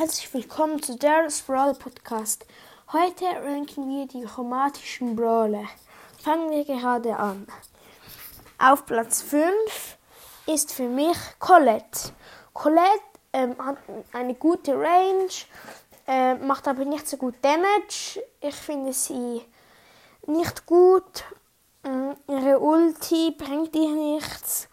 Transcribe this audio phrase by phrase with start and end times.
[0.00, 2.46] herzlich willkommen zu Darius Brawl Podcast.
[2.90, 5.66] Heute ranken wir die chromatischen Brawler.
[6.18, 7.46] Fangen wir gerade an.
[8.58, 9.52] Auf Platz 5
[10.46, 12.14] ist für mich Colette.
[12.54, 12.88] Colette
[13.34, 13.76] ähm, hat
[14.14, 15.28] eine gute Range,
[16.06, 18.22] äh, macht aber nicht so gut Damage.
[18.40, 19.42] Ich finde sie
[20.26, 21.24] nicht gut.
[21.84, 24.66] Ähm, ihre Ulti bringt dir nichts.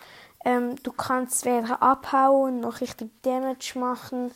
[0.45, 4.31] Ähm, du kannst weder abhauen noch richtig Damage machen.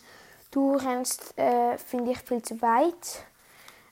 [0.51, 3.23] Du rennst, äh, finde ich, viel zu weit.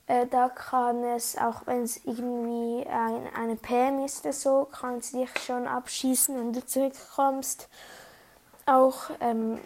[0.08, 4.98] Äh, da kann es, auch wenn es irgendwie ein, eine PM ist oder so, kann
[4.98, 7.70] es dich schon abschießen, wenn du zurückkommst.
[8.66, 9.60] Auch ähm,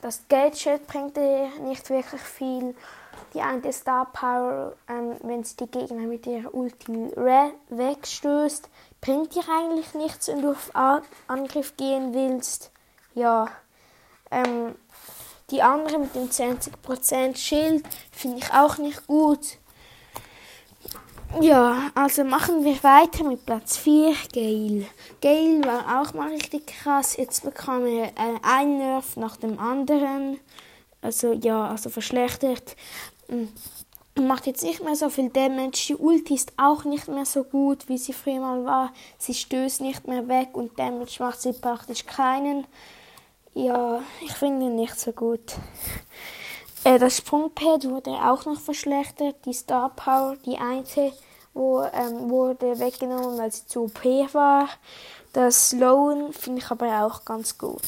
[0.00, 2.76] das Gadget bringt dir nicht wirklich viel.
[3.34, 7.10] Die eine Star Power, ähm, wenn sie die Gegner mit ihrer Ulti
[7.68, 8.68] wegstößt,
[9.00, 10.70] bringt dir eigentlich nichts, wenn du auf
[11.26, 12.70] Angriff gehen willst.
[13.14, 13.48] Ja,
[14.30, 14.76] ähm,
[15.50, 19.58] die andere mit dem 20% Schild finde ich auch nicht gut.
[21.40, 24.86] Ja, also machen wir weiter mit Platz 4, Gale.
[25.20, 27.16] Gale war auch mal richtig krass.
[27.16, 30.40] Jetzt bekam er äh, einen Nerf nach dem anderen.
[31.02, 32.76] Also ja, also verschlechtert.
[33.28, 33.48] Mm
[34.20, 35.86] macht jetzt nicht mehr so viel Damage.
[35.88, 38.92] Die Ulti ist auch nicht mehr so gut, wie sie früher mal war.
[39.18, 42.66] Sie stößt nicht mehr weg und Damage macht sie praktisch keinen.
[43.58, 45.56] Ja, ich finde ihn nicht so gut.
[46.84, 49.34] Äh, das Sprungpad wurde auch noch verschlechtert.
[49.46, 51.12] Die Star Power, die eine,
[51.54, 54.68] wo, ähm, wurde weggenommen, weil sie zu OP war.
[55.32, 57.82] Das Slowen finde ich aber auch ganz gut.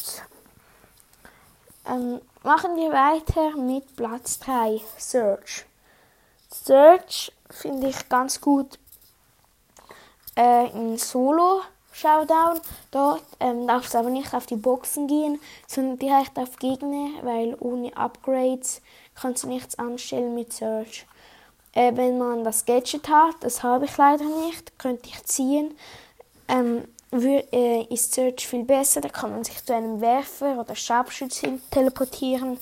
[1.87, 5.67] Ähm, machen wir weiter mit Platz 3, Search.
[6.51, 8.77] Search finde ich ganz gut
[10.37, 11.61] äh, in Solo
[12.01, 12.61] Showdown.
[12.91, 17.57] Dort ähm, darfst du aber nicht auf die Boxen gehen, sondern direkt auf Gegner, weil
[17.61, 18.81] ohne Upgrades
[19.15, 21.07] kannst du nichts anstellen mit Search.
[21.73, 25.75] Äh, wenn man das Gadget hat, das habe ich leider nicht, könnte ich ziehen,
[26.49, 29.01] ähm, äh, ist Search viel besser.
[29.01, 32.59] Da kann man sich zu einem Werfer oder Scharfschützen teleportieren.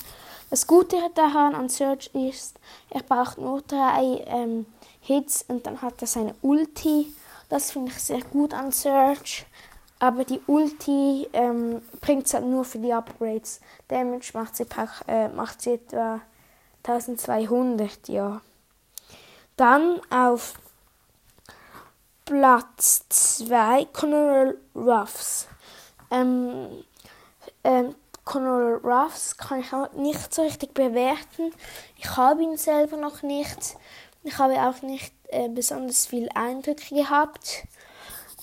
[0.51, 2.59] Das Gute daran an Search ist,
[2.91, 4.67] er braucht nur drei ähm,
[5.01, 7.13] Hits und dann hat er seine Ulti.
[7.49, 9.47] Das finde ich sehr gut an Search.
[10.01, 13.61] Aber die Ulti ähm, bringt es halt nur für die Upgrades.
[13.89, 14.67] Damage macht sie,
[15.09, 16.21] äh, macht sie etwa
[16.85, 18.41] 1200, ja.
[19.57, 20.55] Dann auf
[22.25, 25.49] Platz 2 Conor Ruffs.
[26.11, 26.85] Ähm,
[27.65, 27.95] ähm,
[28.25, 31.53] Conor Ruffs kann ich auch nicht so richtig bewerten.
[31.97, 33.77] Ich habe ihn selber noch nicht.
[34.23, 37.65] Ich habe auch nicht äh, besonders viel Eindrücke gehabt.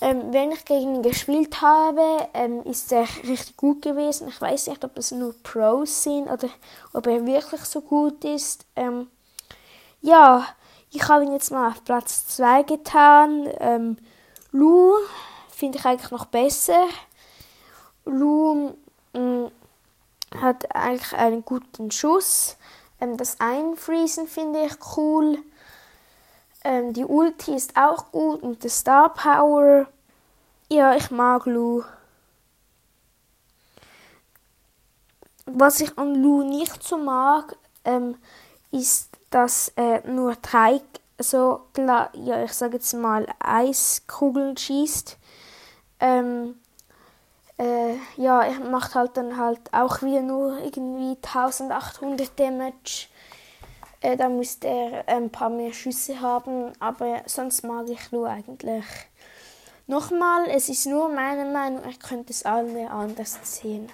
[0.00, 4.28] Ähm, wenn ich gegen ihn gespielt habe, ähm, ist er richtig gut gewesen.
[4.28, 6.48] Ich weiß nicht, ob das nur Pros sind oder
[6.92, 8.66] ob er wirklich so gut ist.
[8.76, 9.08] Ähm,
[10.02, 10.46] ja,
[10.92, 13.48] ich habe ihn jetzt mal auf Platz 2 getan.
[13.58, 13.96] Ähm,
[14.52, 14.92] Lu
[15.48, 16.86] finde ich eigentlich noch besser.
[18.04, 18.74] Lu
[19.14, 19.50] mh, mm,
[20.40, 22.56] hat eigentlich einen guten Schuss.
[23.00, 25.38] Ähm, das Einfriesen finde ich cool.
[26.66, 29.86] Ähm, die Ulti ist auch gut und der Star Power.
[30.68, 31.84] Ja, ich mag Lu.
[35.44, 38.16] Was ich an Lu nicht so mag, ähm,
[38.72, 40.80] ist, dass er nur drei,
[41.20, 45.18] so, ja, ich sage jetzt mal, Eiskugeln schießt.
[46.00, 46.56] Ähm,
[47.58, 53.06] äh, ja, er macht halt dann halt auch wieder nur irgendwie 1800 Damage.
[54.00, 58.84] Äh, da müsste er ein paar mehr Schüsse haben, aber sonst mag ich Lu eigentlich.
[59.86, 63.88] Nochmal, es ist nur meine Meinung, ich könnte es alle anders sehen.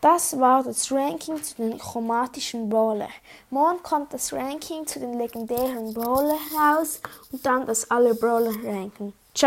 [0.00, 3.08] Das war das Ranking zu den chromatischen Brawler.
[3.50, 7.00] Morgen kommt das Ranking zu den legendären Brawler raus
[7.32, 9.14] und dann das alle Brawler ranken.